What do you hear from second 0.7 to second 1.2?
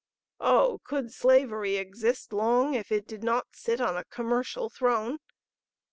could